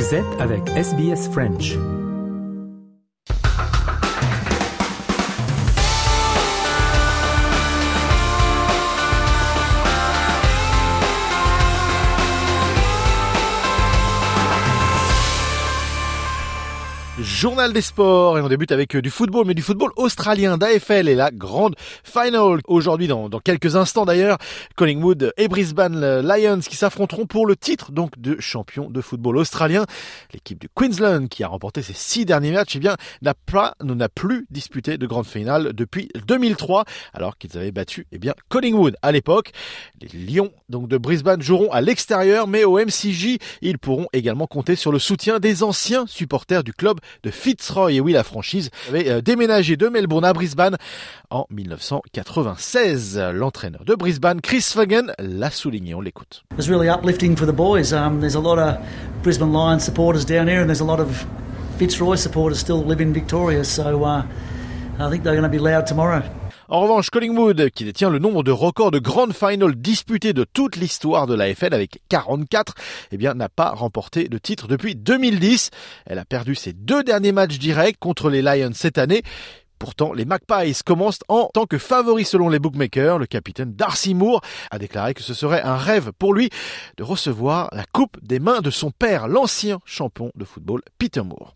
[0.00, 1.99] Vous avec SBS French.
[17.22, 21.08] Journal des sports et on débute avec euh, du football, mais du football australien d'AFL
[21.08, 24.38] et la grande final aujourd'hui dans, dans quelques instants d'ailleurs.
[24.76, 29.84] Collingwood et Brisbane Lions qui s'affronteront pour le titre donc de champion de football australien.
[30.32, 34.08] L'équipe du Queensland qui a remporté ses six derniers matchs, eh bien n'a pas, n'a
[34.08, 39.12] plus disputé de grande finale depuis 2003, alors qu'ils avaient battu eh bien Collingwood à
[39.12, 39.52] l'époque.
[40.00, 44.76] Les Lions donc de Brisbane joueront à l'extérieur, mais au MCJ ils pourront également compter
[44.76, 47.94] sur le soutien des anciens supporters du club de Fitzroy.
[47.94, 50.76] Et oui, la franchise avait euh, déménagé de Melbourne à Brisbane
[51.30, 53.18] en 1996.
[53.32, 55.94] L'entraîneur de Brisbane, Chris Fagan, l'a souligné.
[55.94, 56.44] On l'écoute.
[56.52, 57.92] It was really uplifting for the boys.
[57.92, 58.76] Um, there's a lot of
[59.22, 61.26] Brisbane Lions supporters down here, and there's a lot of
[61.78, 63.64] Fitzroy supporters still live in Victoria.
[63.64, 64.26] So uh,
[64.98, 66.22] I think they're going to be loud tomorrow.
[66.72, 70.76] En revanche, Collingwood, qui détient le nombre de records de grandes finals disputées de toute
[70.76, 72.74] l'histoire de l'AFL avec 44,
[73.10, 75.70] eh bien, n'a pas remporté de titre depuis 2010.
[76.06, 79.22] Elle a perdu ses deux derniers matchs directs contre les Lions cette année.
[79.80, 83.18] Pourtant, les Magpies commencent en tant que favoris selon les bookmakers.
[83.18, 86.50] Le capitaine Darcy Moore a déclaré que ce serait un rêve pour lui
[86.98, 91.52] de recevoir la coupe des mains de son père, l'ancien champion de football Peter Moore.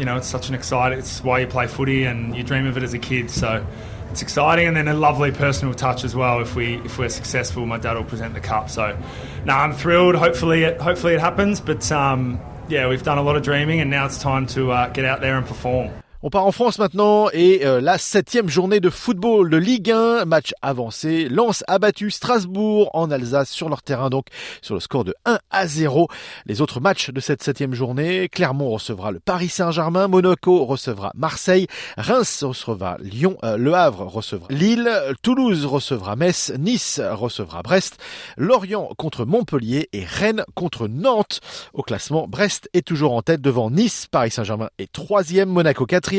[0.00, 0.98] You know, it's such an exciting.
[0.98, 3.30] It's why you play footy and you dream of it as a kid.
[3.30, 3.64] So
[4.10, 6.40] it's exciting, and then a lovely personal touch as well.
[6.40, 8.70] If we if we're successful, my dad will present the cup.
[8.70, 8.96] So,
[9.44, 10.14] no, I'm thrilled.
[10.14, 11.60] Hopefully, it hopefully it happens.
[11.60, 14.88] But um, yeah, we've done a lot of dreaming, and now it's time to uh,
[14.88, 15.90] get out there and perform.
[16.22, 20.26] On part en France maintenant et euh, la septième journée de football de Ligue 1,
[20.26, 21.30] match avancé.
[21.30, 24.26] Lens a battu Strasbourg en Alsace sur leur terrain donc
[24.60, 26.08] sur le score de 1 à 0.
[26.44, 31.68] Les autres matchs de cette septième journée, Clermont recevra le Paris Saint-Germain, Monaco recevra Marseille,
[31.96, 34.90] Reims recevra Lyon, euh, Le Havre recevra Lille,
[35.22, 37.96] Toulouse recevra Metz, Nice recevra Brest,
[38.36, 41.40] Lorient contre Montpellier et Rennes contre Nantes.
[41.72, 46.09] Au classement, Brest est toujours en tête devant Nice, Paris Saint-Germain est troisième, Monaco 4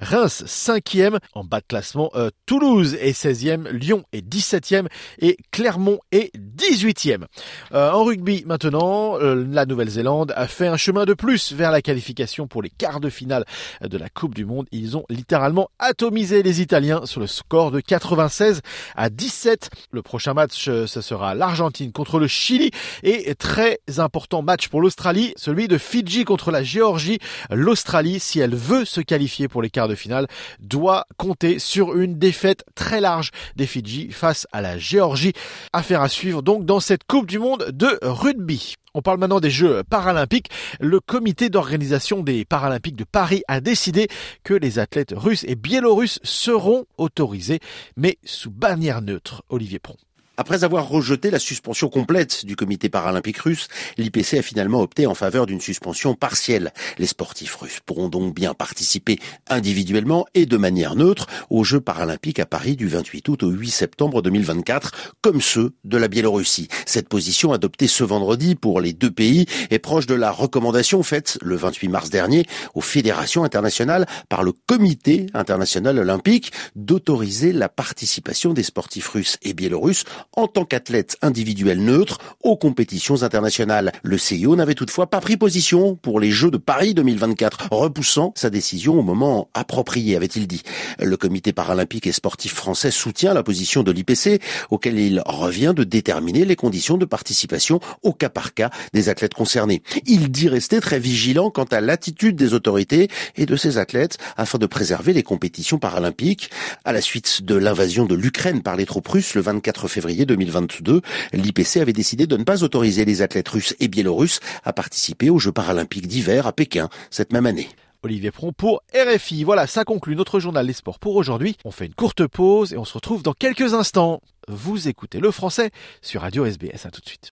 [0.00, 4.86] Reims 5e, en bas de classement euh, Toulouse est 16e, Lyon est 17e
[5.18, 7.24] et Clermont est 18e.
[7.72, 11.82] Euh, en rugby maintenant, euh, la Nouvelle-Zélande a fait un chemin de plus vers la
[11.82, 13.44] qualification pour les quarts de finale
[13.82, 14.66] de la Coupe du Monde.
[14.72, 18.62] Ils ont littéralement atomisé les Italiens sur le score de 96
[18.96, 19.70] à 17.
[19.90, 22.70] Le prochain match, ce sera l'Argentine contre le Chili
[23.02, 27.18] et très important match pour l'Australie, celui de Fidji contre la Géorgie.
[27.50, 30.26] L'Australie, si elle veut se qualifier pour les quarts de finale
[30.60, 35.32] doit compter sur une défaite très large des Fidji face à la Géorgie.
[35.72, 38.74] Affaire à suivre donc dans cette Coupe du Monde de rugby.
[38.94, 40.50] On parle maintenant des Jeux paralympiques.
[40.78, 44.08] Le comité d'organisation des Paralympiques de Paris a décidé
[44.44, 47.58] que les athlètes russes et biélorusses seront autorisés,
[47.96, 49.42] mais sous bannière neutre.
[49.48, 49.96] Olivier Pron.
[50.36, 53.68] Après avoir rejeté la suspension complète du comité paralympique russe,
[53.98, 56.72] l'IPC a finalement opté en faveur d'une suspension partielle.
[56.98, 62.40] Les sportifs russes pourront donc bien participer individuellement et de manière neutre aux Jeux paralympiques
[62.40, 66.66] à Paris du 28 août au 8 septembre 2024, comme ceux de la Biélorussie.
[66.84, 71.38] Cette position adoptée ce vendredi pour les deux pays est proche de la recommandation faite
[71.42, 78.52] le 28 mars dernier aux fédérations internationales par le comité international olympique d'autoriser la participation
[78.52, 83.92] des sportifs russes et biélorusses en tant qu'athlète individuel neutre aux compétitions internationales.
[84.02, 88.50] Le CIO n'avait toutefois pas pris position pour les Jeux de Paris 2024, repoussant sa
[88.50, 90.62] décision au moment approprié, avait-il dit.
[90.98, 94.40] Le comité paralympique et sportif français soutient la position de l'IPC,
[94.70, 99.34] auquel il revient de déterminer les conditions de participation au cas par cas des athlètes
[99.34, 99.82] concernés.
[100.06, 104.58] Il dit rester très vigilant quant à l'attitude des autorités et de ces athlètes afin
[104.58, 106.50] de préserver les compétitions paralympiques.
[106.84, 111.00] À la suite de l'invasion de l'Ukraine par les troupes russes le 24 février 2022,
[111.32, 115.40] l'IPC avait décidé de ne pas autoriser les athlètes russes et biélorusses à participer aux
[115.40, 117.68] Jeux paralympiques d'hiver à Pékin cette même année.
[118.04, 119.42] Olivier Pron pour RFI.
[119.42, 121.56] Voilà, ça conclut notre journal Les Sports pour aujourd'hui.
[121.64, 124.20] On fait une courte pause et on se retrouve dans quelques instants.
[124.46, 125.70] Vous écoutez le français
[126.00, 126.86] sur Radio SBS.
[126.86, 127.32] À tout de suite.